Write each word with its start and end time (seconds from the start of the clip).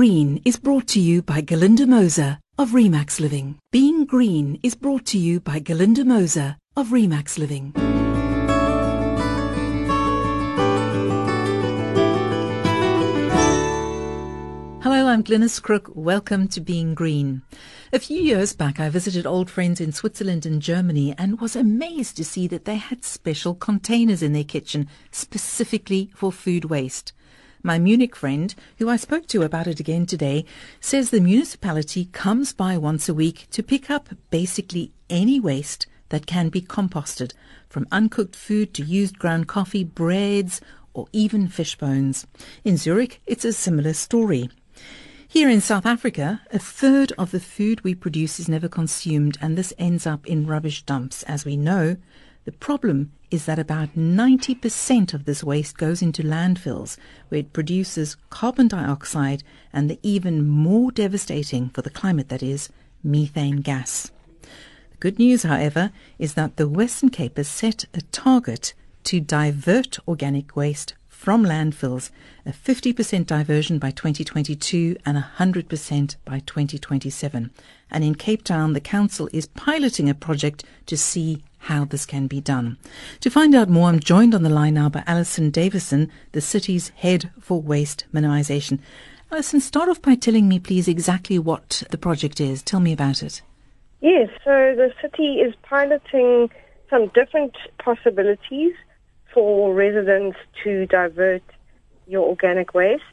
Green 0.00 0.40
is 0.46 0.56
brought 0.56 0.86
to 0.86 0.98
you 0.98 1.20
by 1.20 1.42
Galinda 1.42 1.86
Moser 1.86 2.38
of 2.56 2.70
Remax 2.70 3.20
Living. 3.20 3.58
Being 3.70 4.06
Green 4.06 4.58
is 4.62 4.74
brought 4.74 5.04
to 5.08 5.18
you 5.18 5.40
by 5.40 5.60
Galinda 5.60 6.06
Moser 6.06 6.56
of 6.74 6.86
Remax 6.88 7.38
Living. 7.38 7.74
Hello, 14.82 15.06
I'm 15.06 15.22
Glynis 15.22 15.60
Crook. 15.60 15.90
Welcome 15.94 16.48
to 16.48 16.62
Being 16.62 16.94
Green. 16.94 17.42
A 17.92 17.98
few 17.98 18.22
years 18.22 18.54
back, 18.54 18.80
I 18.80 18.88
visited 18.88 19.26
old 19.26 19.50
friends 19.50 19.82
in 19.82 19.92
Switzerland 19.92 20.46
and 20.46 20.62
Germany 20.62 21.14
and 21.18 21.42
was 21.42 21.54
amazed 21.54 22.16
to 22.16 22.24
see 22.24 22.46
that 22.46 22.64
they 22.64 22.76
had 22.76 23.04
special 23.04 23.54
containers 23.54 24.22
in 24.22 24.32
their 24.32 24.44
kitchen 24.44 24.88
specifically 25.10 26.10
for 26.14 26.32
food 26.32 26.64
waste. 26.64 27.12
My 27.62 27.78
Munich 27.78 28.16
friend, 28.16 28.54
who 28.78 28.88
I 28.88 28.96
spoke 28.96 29.26
to 29.28 29.42
about 29.42 29.66
it 29.66 29.80
again 29.80 30.06
today, 30.06 30.46
says 30.80 31.10
the 31.10 31.20
municipality 31.20 32.06
comes 32.06 32.54
by 32.54 32.78
once 32.78 33.06
a 33.06 33.12
week 33.12 33.48
to 33.50 33.62
pick 33.62 33.90
up 33.90 34.08
basically 34.30 34.92
any 35.10 35.38
waste 35.38 35.86
that 36.08 36.26
can 36.26 36.48
be 36.48 36.62
composted, 36.62 37.34
from 37.68 37.86
uncooked 37.92 38.34
food 38.34 38.72
to 38.74 38.82
used 38.82 39.18
ground 39.18 39.46
coffee, 39.46 39.84
breads, 39.84 40.62
or 40.94 41.06
even 41.12 41.48
fish 41.48 41.76
bones. 41.76 42.26
In 42.64 42.78
Zurich, 42.78 43.20
it's 43.26 43.44
a 43.44 43.52
similar 43.52 43.92
story. 43.92 44.48
Here 45.28 45.50
in 45.50 45.60
South 45.60 45.84
Africa, 45.84 46.40
a 46.50 46.58
third 46.58 47.12
of 47.18 47.30
the 47.30 47.40
food 47.40 47.84
we 47.84 47.94
produce 47.94 48.40
is 48.40 48.48
never 48.48 48.68
consumed, 48.68 49.36
and 49.40 49.56
this 49.56 49.74
ends 49.78 50.06
up 50.06 50.26
in 50.26 50.46
rubbish 50.46 50.82
dumps, 50.82 51.24
as 51.24 51.44
we 51.44 51.58
know. 51.58 51.98
The 52.44 52.52
problem 52.52 53.12
is 53.30 53.44
that 53.44 53.58
about 53.58 53.94
90% 53.94 55.14
of 55.14 55.24
this 55.24 55.44
waste 55.44 55.76
goes 55.76 56.00
into 56.02 56.22
landfills, 56.22 56.96
where 57.28 57.40
it 57.40 57.52
produces 57.52 58.16
carbon 58.30 58.68
dioxide 58.68 59.42
and 59.72 59.88
the 59.88 59.98
even 60.02 60.48
more 60.48 60.90
devastating 60.90 61.68
for 61.70 61.82
the 61.82 61.90
climate 61.90 62.28
that 62.30 62.42
is, 62.42 62.70
methane 63.04 63.60
gas. 63.60 64.10
The 64.42 64.96
good 64.98 65.18
news, 65.18 65.42
however, 65.42 65.92
is 66.18 66.34
that 66.34 66.56
the 66.56 66.68
Western 66.68 67.10
Cape 67.10 67.36
has 67.36 67.48
set 67.48 67.84
a 67.94 68.00
target 68.00 68.74
to 69.04 69.20
divert 69.20 69.98
organic 70.08 70.56
waste 70.56 70.94
from 71.08 71.44
landfills, 71.44 72.10
a 72.46 72.50
50% 72.50 73.26
diversion 73.26 73.78
by 73.78 73.90
2022 73.90 74.96
and 75.04 75.18
100% 75.18 76.16
by 76.24 76.38
2027. 76.40 77.50
And 77.90 78.04
in 78.04 78.14
Cape 78.14 78.42
Town, 78.42 78.72
the 78.72 78.80
council 78.80 79.28
is 79.30 79.46
piloting 79.46 80.08
a 80.08 80.14
project 80.14 80.64
to 80.86 80.96
see 80.96 81.42
how 81.60 81.84
this 81.84 82.06
can 82.06 82.26
be 82.26 82.40
done. 82.40 82.78
To 83.20 83.30
find 83.30 83.54
out 83.54 83.68
more, 83.68 83.88
I'm 83.88 84.00
joined 84.00 84.34
on 84.34 84.42
the 84.42 84.50
line 84.50 84.74
now 84.74 84.88
by 84.88 85.04
Alison 85.06 85.50
Davison, 85.50 86.10
the 86.32 86.40
city's 86.40 86.88
head 86.90 87.30
for 87.38 87.60
waste 87.60 88.04
minimisation. 88.12 88.80
Alison, 89.30 89.60
start 89.60 89.88
off 89.88 90.02
by 90.02 90.14
telling 90.14 90.48
me, 90.48 90.58
please, 90.58 90.88
exactly 90.88 91.38
what 91.38 91.82
the 91.90 91.98
project 91.98 92.40
is. 92.40 92.62
Tell 92.62 92.80
me 92.80 92.92
about 92.92 93.22
it. 93.22 93.42
Yes, 94.00 94.30
so 94.44 94.74
the 94.74 94.92
city 95.00 95.34
is 95.34 95.54
piloting 95.62 96.50
some 96.88 97.08
different 97.14 97.54
possibilities 97.78 98.72
for 99.32 99.74
residents 99.74 100.36
to 100.64 100.86
divert 100.86 101.42
your 102.06 102.26
organic 102.26 102.74
waste. 102.74 103.04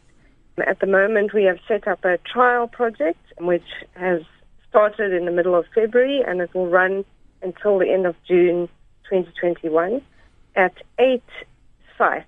At 0.66 0.80
the 0.80 0.88
moment, 0.88 1.34
we 1.34 1.44
have 1.44 1.60
set 1.68 1.88
up 1.88 2.04
a 2.04 2.18
trial 2.20 2.68
project 2.68 3.20
which 3.40 3.68
has 3.94 4.22
started 4.70 5.14
in 5.14 5.26
the 5.26 5.32
middle 5.32 5.54
of 5.54 5.66
February 5.76 6.24
and 6.26 6.42
it 6.42 6.54
will 6.56 6.68
run 6.68 7.06
until 7.42 7.80
the 7.80 7.92
end 7.92 8.06
of 8.06 8.16
June 8.28 8.70
2021 9.10 10.02
at 10.56 10.74
eight 11.00 11.24
sites. 11.98 12.26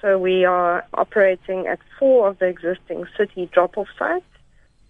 So 0.00 0.18
we 0.18 0.44
are 0.44 0.84
operating 0.94 1.66
at 1.66 1.78
four 1.98 2.28
of 2.28 2.38
the 2.38 2.46
existing 2.46 3.06
city 3.16 3.48
drop-off 3.52 3.88
sites, 3.98 4.24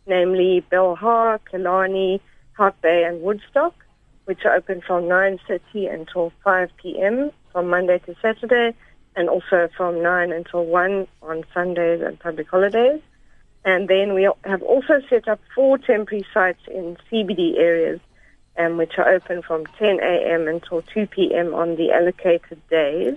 namely 0.07 0.65
Belhar, 0.71 1.39
Killarney, 1.51 2.21
Hout 2.53 2.81
Bay 2.81 3.05
and 3.05 3.23
Woodstock, 3.23 3.75
which 4.25 4.45
are 4.45 4.55
open 4.55 4.83
from 4.87 5.05
9.30 5.05 5.93
until 5.93 6.33
5 6.43 6.71
p.m. 6.83 7.31
from 7.53 7.69
Monday 7.69 7.99
to 8.01 8.15
Saturday 8.21 8.75
and 9.15 9.29
also 9.29 9.69
from 9.77 10.03
9 10.03 10.33
until 10.33 10.67
1 10.67 11.07
on 11.23 11.45
Sundays 11.55 12.03
and 12.03 12.19
public 12.19 12.49
holidays. 12.49 13.01
And 13.65 13.89
then 13.89 14.15
we 14.15 14.29
have 14.45 14.63
also 14.63 15.01
set 15.09 15.27
up 15.29 15.41
four 15.55 15.79
temporary 15.79 16.25
sites 16.33 16.61
in 16.69 16.97
CBD 17.11 17.59
areas 17.59 18.01
um, 18.59 18.77
which 18.77 18.99
are 18.99 19.09
open 19.09 19.43
from 19.43 19.67
10 19.79 20.01
a.m. 20.01 20.49
until 20.49 20.83
2 20.83 21.07
p.m. 21.07 21.55
on 21.55 21.77
the 21.77 21.93
allocated 21.93 22.61
days. 22.69 23.17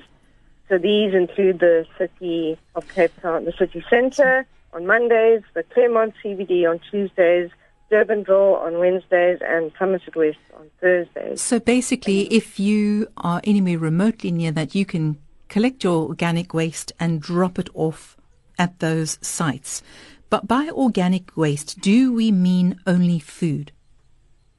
So 0.68 0.78
these 0.78 1.14
include 1.14 1.60
the 1.60 1.86
city 1.98 2.58
of 2.76 2.88
Cape 2.90 3.12
Town, 3.22 3.46
the 3.46 3.54
city 3.54 3.84
centre 3.90 4.46
on 4.72 4.86
Mondays, 4.86 5.42
the 5.54 5.64
Claremont 5.64 6.14
CBD 6.24 6.70
on 6.70 6.80
Tuesdays, 6.92 7.50
Durbanville 7.92 8.62
on 8.62 8.78
Wednesdays, 8.78 9.40
and 9.42 9.72
Somerset 9.80 10.16
West 10.16 10.38
on 10.56 10.70
Thursdays. 10.80 11.42
So 11.42 11.60
basically, 11.60 12.22
if 12.34 12.60
you 12.60 13.08
are 13.18 13.42
anywhere 13.44 13.80
remotely 13.80 14.32
near 14.32 14.52
that, 14.52 14.76
you 14.76 14.86
can 14.86 15.18
collect 15.48 15.84
your 15.84 16.08
organic 16.08 16.54
waste 16.54 16.92
and 17.00 17.20
drop 17.20 17.58
it 17.58 17.70
off 17.74 18.16
at 18.60 18.80
those 18.80 19.18
sites. 19.22 19.82
But 20.30 20.48
by 20.48 20.70
organic 20.70 21.36
waste, 21.36 21.80
do 21.82 22.14
we 22.14 22.32
mean 22.32 22.80
only 22.86 23.18
food? 23.18 23.72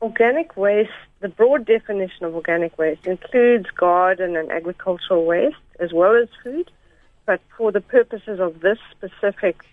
Organic 0.03 0.57
waste, 0.57 0.91
the 1.21 1.29
broad 1.29 1.67
definition 1.67 2.25
of 2.25 2.35
organic 2.35 2.79
waste 2.79 3.07
includes 3.07 3.67
garden 3.77 4.37
and 4.37 4.51
agricultural 4.51 5.27
waste 5.27 5.57
as 5.79 5.93
well 5.93 6.17
as 6.17 6.29
food. 6.43 6.71
But 7.27 7.41
for 7.57 7.71
the 7.71 7.81
purposes 7.81 8.41
of 8.41 8.61
this 8.61 8.79
specific 8.91 9.65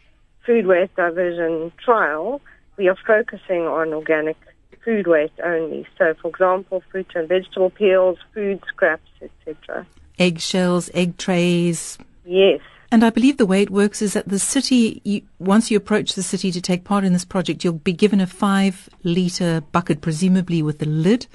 food 0.45 0.67
waste 0.67 0.95
diversion 0.95 1.71
trial, 1.83 2.41
we 2.77 2.89
are 2.89 2.97
focusing 3.07 3.61
on 3.61 3.93
organic 3.93 4.37
food 4.83 5.07
waste 5.07 5.39
only. 5.43 5.87
So, 5.97 6.13
for 6.21 6.29
example, 6.29 6.83
fruit 6.91 7.11
and 7.16 7.27
vegetable 7.27 7.69
peels, 7.69 8.17
food 8.33 8.61
scraps, 8.67 9.09
etc. 9.21 9.85
Eggshells, 10.19 10.89
egg 10.93 11.17
trays. 11.17 11.97
Yes. 12.25 12.61
And 12.91 13.03
I 13.03 13.09
believe 13.09 13.37
the 13.37 13.45
way 13.45 13.61
it 13.61 13.69
works 13.69 14.01
is 14.01 14.13
that 14.13 14.29
the 14.29 14.39
city, 14.39 15.01
you, 15.03 15.21
once 15.39 15.69
you 15.69 15.77
approach 15.77 16.13
the 16.13 16.23
city 16.23 16.51
to 16.51 16.61
take 16.61 16.85
part 16.85 17.03
in 17.03 17.11
this 17.11 17.25
project, 17.25 17.63
you'll 17.63 17.73
be 17.73 17.91
given 17.91 18.21
a 18.21 18.27
five 18.27 18.87
litre 19.03 19.61
bucket, 19.71 19.99
presumably 19.99 20.61
with 20.61 20.81
a 20.81 20.85
lid, 20.85 21.27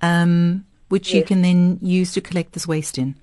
um, 0.00 0.64
which 0.88 1.08
yes. 1.08 1.14
you 1.14 1.24
can 1.24 1.42
then 1.42 1.78
use 1.82 2.12
to 2.12 2.20
collect 2.20 2.52
this 2.52 2.68
waste 2.68 2.98
in. 2.98 3.16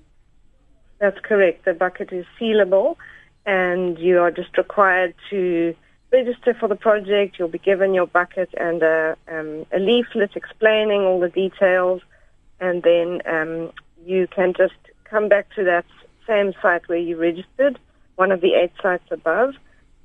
That's 0.98 1.18
correct. 1.20 1.64
The 1.64 1.72
bucket 1.72 2.12
is 2.12 2.26
sealable, 2.38 2.96
and 3.46 3.98
you 3.98 4.18
are 4.18 4.30
just 4.30 4.58
required 4.58 5.14
to 5.30 5.74
register 6.12 6.52
for 6.52 6.68
the 6.68 6.76
project. 6.76 7.38
You'll 7.38 7.48
be 7.48 7.58
given 7.58 7.94
your 7.94 8.06
bucket 8.06 8.50
and 8.58 8.82
a, 8.82 9.16
um, 9.26 9.64
a 9.72 9.78
leaflet 9.78 10.32
explaining 10.36 11.00
all 11.00 11.18
the 11.18 11.30
details, 11.30 12.02
and 12.60 12.82
then 12.82 13.22
um, 13.24 13.72
you 14.04 14.26
can 14.26 14.52
just 14.52 14.74
come 15.04 15.30
back 15.30 15.46
to 15.54 15.64
that 15.64 15.86
same 16.30 16.52
site 16.62 16.88
where 16.88 16.98
you 16.98 17.16
registered, 17.16 17.78
one 18.16 18.30
of 18.30 18.40
the 18.40 18.54
eight 18.54 18.72
sites 18.80 19.10
above, 19.10 19.54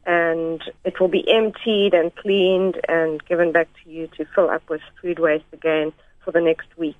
and 0.05 0.61
it 0.83 0.99
will 0.99 1.07
be 1.07 1.23
emptied 1.31 1.93
and 1.93 2.15
cleaned 2.15 2.79
and 2.87 3.23
given 3.25 3.51
back 3.51 3.67
to 3.83 3.89
you 3.89 4.07
to 4.17 4.25
fill 4.33 4.49
up 4.49 4.63
with 4.69 4.81
food 5.01 5.19
waste 5.19 5.45
again 5.53 5.93
for 6.23 6.31
the 6.31 6.41
next 6.41 6.67
week. 6.77 6.97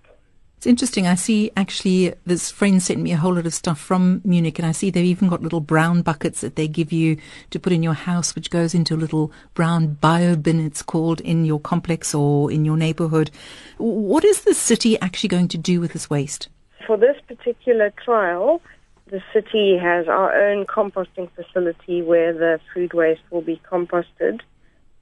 It's 0.57 0.65
interesting. 0.67 1.05
I 1.05 1.15
see 1.15 1.51
actually 1.55 2.15
this 2.25 2.49
friend 2.49 2.81
sent 2.81 2.99
me 2.99 3.11
a 3.11 3.17
whole 3.17 3.35
lot 3.35 3.45
of 3.45 3.53
stuff 3.53 3.79
from 3.79 4.21
Munich, 4.23 4.57
and 4.57 4.65
I 4.65 4.71
see 4.71 4.89
they've 4.89 5.05
even 5.05 5.27
got 5.27 5.43
little 5.43 5.59
brown 5.59 6.01
buckets 6.01 6.41
that 6.41 6.55
they 6.55 6.67
give 6.67 6.91
you 6.91 7.17
to 7.51 7.59
put 7.59 7.73
in 7.73 7.83
your 7.83 7.93
house, 7.93 8.33
which 8.33 8.49
goes 8.49 8.73
into 8.73 8.95
a 8.95 8.97
little 8.97 9.31
brown 9.53 9.93
bio 10.01 10.35
bin, 10.35 10.59
it's 10.65 10.81
called, 10.81 11.21
in 11.21 11.45
your 11.45 11.59
complex 11.59 12.15
or 12.15 12.51
in 12.51 12.65
your 12.65 12.77
neighborhood. 12.77 13.29
What 13.77 14.23
is 14.23 14.41
the 14.41 14.53
city 14.53 14.99
actually 15.01 15.29
going 15.29 15.49
to 15.49 15.57
do 15.57 15.79
with 15.79 15.93
this 15.93 16.09
waste? 16.09 16.47
For 16.87 16.97
this 16.97 17.17
particular 17.27 17.93
trial, 18.03 18.61
the 19.07 19.21
city 19.33 19.77
has 19.77 20.07
our 20.07 20.33
own 20.33 20.65
composting 20.65 21.29
facility 21.35 22.01
where 22.01 22.33
the 22.33 22.59
food 22.73 22.93
waste 22.93 23.21
will 23.29 23.41
be 23.41 23.61
composted. 23.71 24.41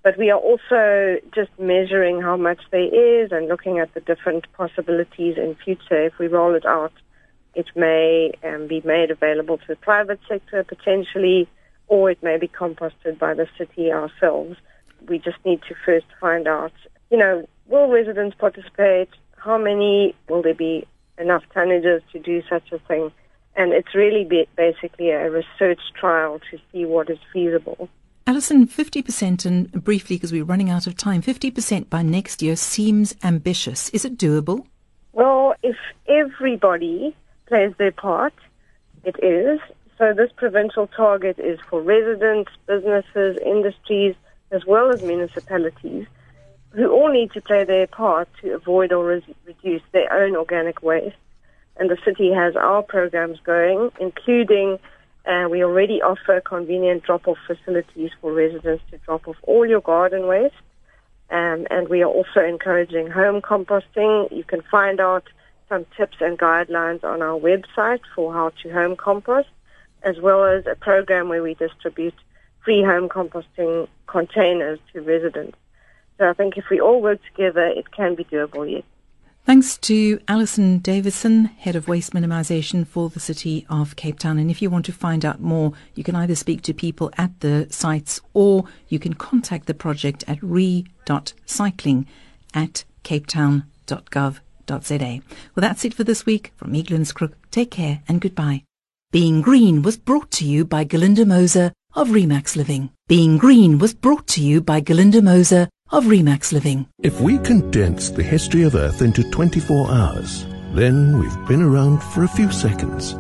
But 0.03 0.17
we 0.17 0.29
are 0.29 0.39
also 0.39 1.21
just 1.33 1.51
measuring 1.57 2.21
how 2.21 2.35
much 2.35 2.59
there 2.71 3.23
is 3.23 3.31
and 3.31 3.47
looking 3.47 3.79
at 3.79 3.94
the 3.94 4.01
different 4.01 4.51
possibilities 4.51 5.38
in 5.38 5.55
future. 5.63 6.05
If 6.05 6.19
we 6.19 6.27
roll 6.27 6.53
it 6.55 6.65
out, 6.65 6.91
it 7.55 7.67
may 7.75 8.33
um, 8.44 8.67
be 8.67 8.81
made 8.83 9.11
available 9.11 9.57
to 9.57 9.67
the 9.69 9.77
private 9.77 10.19
sector 10.27 10.65
potentially, 10.65 11.47
or 11.88 12.11
it 12.11 12.21
may 12.21 12.38
be 12.38 12.50
composted 12.50 13.17
by 13.17 13.33
the 13.33 13.47
city 13.57 13.91
ourselves. 13.91 14.57
We 15.07 15.19
just 15.19 15.38
need 15.45 15.61
to 15.69 15.75
first 15.85 16.07
find 16.19 16.47
out, 16.47 16.73
you 17.09 17.17
know, 17.17 17.47
will 17.67 17.89
residents 17.89 18.35
participate? 18.38 19.09
How 19.38 19.57
many? 19.57 20.15
Will 20.27 20.41
there 20.41 20.53
be 20.53 20.85
enough 21.17 21.44
tonnages 21.55 22.01
to 22.11 22.19
do 22.19 22.41
such 22.50 22.71
a 22.73 22.79
thing? 22.79 23.11
And 23.55 23.71
it's 23.71 23.94
really 23.94 24.47
basically 24.55 25.11
a 25.11 25.29
research 25.29 25.79
trial 26.00 26.39
to 26.51 26.57
see 26.71 26.85
what 26.85 27.09
is 27.09 27.19
feasible. 27.31 27.89
Alison, 28.25 28.65
50%, 28.67 29.45
and 29.45 29.71
briefly 29.83 30.15
because 30.15 30.31
we're 30.31 30.45
running 30.45 30.69
out 30.69 30.88
of 30.88 30.95
time, 30.95 31.21
50% 31.21 31.89
by 31.89 32.01
next 32.01 32.41
year 32.41 32.55
seems 32.55 33.15
ambitious. 33.21 33.89
Is 33.89 34.05
it 34.05 34.17
doable? 34.17 34.65
Well, 35.11 35.55
if 35.61 35.75
everybody 36.07 37.15
plays 37.47 37.73
their 37.77 37.91
part, 37.91 38.33
it 39.03 39.21
is. 39.21 39.59
So 39.97 40.13
this 40.13 40.31
provincial 40.35 40.88
target 40.88 41.38
is 41.38 41.59
for 41.69 41.81
residents, 41.81 42.51
businesses, 42.65 43.38
industries, 43.45 44.15
as 44.51 44.65
well 44.65 44.91
as 44.91 45.03
municipalities, 45.03 46.07
who 46.71 46.89
all 46.89 47.11
need 47.11 47.31
to 47.33 47.41
play 47.41 47.63
their 47.63 47.88
part 47.88 48.27
to 48.41 48.53
avoid 48.53 48.91
or 48.91 49.05
re- 49.05 49.35
reduce 49.45 49.83
their 49.91 50.11
own 50.11 50.35
organic 50.35 50.81
waste. 50.81 51.15
And 51.77 51.89
the 51.89 51.97
city 52.05 52.31
has 52.31 52.55
our 52.55 52.83
programs 52.83 53.39
going, 53.43 53.91
including 53.99 54.79
uh, 55.25 55.47
we 55.49 55.63
already 55.63 56.01
offer 56.01 56.41
convenient 56.41 57.03
drop-off 57.03 57.37
facilities 57.47 58.11
for 58.19 58.33
residents 58.33 58.83
to 58.91 58.97
drop 58.99 59.27
off 59.27 59.37
all 59.43 59.65
your 59.65 59.81
garden 59.81 60.27
waste. 60.27 60.53
Um, 61.29 61.65
and 61.71 61.87
we 61.87 62.03
are 62.03 62.09
also 62.09 62.41
encouraging 62.41 63.09
home 63.09 63.41
composting. 63.41 64.31
You 64.31 64.43
can 64.43 64.61
find 64.69 64.99
out 64.99 65.23
some 65.69 65.85
tips 65.97 66.17
and 66.19 66.37
guidelines 66.37 67.03
on 67.03 67.21
our 67.21 67.39
website 67.39 68.01
for 68.13 68.33
how 68.33 68.51
to 68.61 68.69
home 68.71 68.95
compost, 68.95 69.49
as 70.03 70.19
well 70.19 70.45
as 70.45 70.67
a 70.67 70.75
program 70.75 71.29
where 71.29 71.41
we 71.41 71.55
distribute 71.55 72.13
free 72.63 72.83
home 72.83 73.09
composting 73.09 73.87
containers 74.05 74.79
to 74.91 75.01
residents. 75.01 75.57
So 76.17 76.29
I 76.29 76.33
think 76.33 76.57
if 76.57 76.65
we 76.69 76.79
all 76.79 77.01
work 77.01 77.19
together, 77.25 77.65
it 77.65 77.91
can 77.91 78.15
be 78.15 78.25
doable, 78.25 78.69
yes. 78.69 78.83
Thanks 79.45 79.77
to 79.79 80.21
Alison 80.29 80.77
Davison, 80.77 81.45
Head 81.45 81.75
of 81.75 81.89
Waste 81.89 82.13
Minimisation 82.13 82.87
for 82.87 83.09
the 83.09 83.19
City 83.19 83.65
of 83.69 83.97
Cape 83.97 84.17
Town. 84.17 84.37
And 84.37 84.49
if 84.49 84.61
you 84.61 84.69
want 84.69 84.85
to 84.85 84.93
find 84.93 85.25
out 85.25 85.41
more, 85.41 85.73
you 85.95 86.03
can 86.03 86.15
either 86.15 86.33
speak 86.33 86.61
to 86.61 86.73
people 86.73 87.11
at 87.17 87.41
the 87.41 87.67
sites 87.69 88.21
or 88.33 88.63
you 88.87 88.99
can 88.99 89.15
contact 89.15 89.65
the 89.65 89.73
project 89.73 90.23
at 90.29 90.41
re.cycling 90.41 92.07
at 92.53 92.85
capetown.gov.za. 93.03 95.19
Well, 95.55 95.61
that's 95.61 95.83
it 95.83 95.93
for 95.93 96.05
this 96.05 96.25
week. 96.25 96.53
From 96.55 96.71
me, 96.71 96.85
Crook, 97.13 97.33
take 97.51 97.71
care 97.71 98.01
and 98.07 98.21
goodbye. 98.21 98.63
Being 99.11 99.41
Green 99.41 99.81
was 99.81 99.97
brought 99.97 100.31
to 100.31 100.45
you 100.45 100.63
by 100.63 100.85
Galinda 100.85 101.27
Moser 101.27 101.73
of 101.95 102.07
Remax 102.07 102.55
Living. 102.55 102.91
Being 103.09 103.37
Green 103.37 103.77
was 103.77 103.93
brought 103.93 104.25
to 104.27 104.41
you 104.41 104.61
by 104.61 104.79
Galinda 104.79 105.21
Moser 105.21 105.67
of 105.93 106.05
Remax 106.05 106.51
Living. 106.51 106.87
If 107.03 107.21
we 107.21 107.37
condense 107.37 108.09
the 108.09 108.23
history 108.23 108.63
of 108.63 108.73
Earth 108.73 109.03
into 109.03 109.29
24 109.29 109.91
hours, 109.91 110.43
then 110.73 111.19
we've 111.19 111.47
been 111.47 111.61
around 111.61 112.01
for 112.01 112.23
a 112.23 112.27
few 112.27 112.51
seconds. 112.51 113.13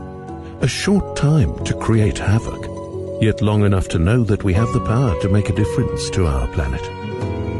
A 0.61 0.67
short 0.67 1.15
time 1.15 1.63
to 1.65 1.75
create 1.75 2.17
havoc, 2.17 2.63
yet 3.21 3.43
long 3.43 3.63
enough 3.63 3.89
to 3.89 3.99
know 3.99 4.23
that 4.23 4.43
we 4.43 4.53
have 4.53 4.73
the 4.73 4.83
power 4.83 5.13
to 5.21 5.29
make 5.29 5.49
a 5.49 5.55
difference 5.55 6.09
to 6.09 6.25
our 6.25 6.47
planet. 6.47 6.81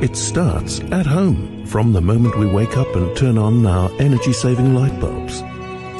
It 0.03 0.15
starts 0.15 0.79
at 0.91 1.05
home 1.05 1.63
from 1.67 1.93
the 1.93 2.01
moment 2.01 2.39
we 2.39 2.47
wake 2.47 2.75
up 2.75 2.95
and 2.95 3.15
turn 3.15 3.37
on 3.37 3.67
our 3.67 3.91
energy 4.01 4.33
saving 4.33 4.73
light 4.73 4.99
bulbs. 4.99 5.43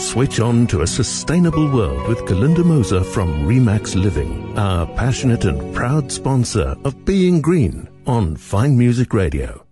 Switch 0.04 0.40
on 0.40 0.66
to 0.68 0.82
a 0.82 0.88
sustainable 0.88 1.72
world 1.72 2.08
with 2.08 2.26
Galinda 2.26 2.66
Moser 2.66 3.04
from 3.04 3.46
Remax 3.46 3.94
Living, 3.94 4.58
our 4.58 4.88
passionate 4.88 5.46
and 5.46 5.76
proud 5.76 6.12
sponsor 6.12 6.76
of 6.84 7.06
Being 7.06 7.42
Green 7.42 7.88
on 8.06 8.36
Fine 8.36 8.78
Music 8.78 9.14
Radio. 9.14 9.66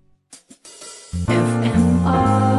FMR. 1.28 2.51